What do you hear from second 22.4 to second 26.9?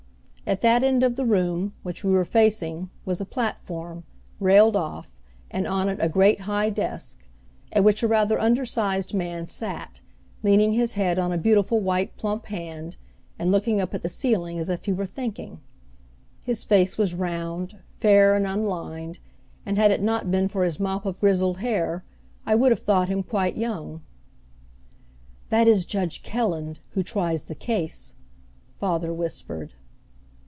I would have thought him quite young. "That is Judge Kelland,